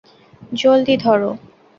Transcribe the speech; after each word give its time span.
জলদি, 0.53 0.95
ধর। 0.97 1.21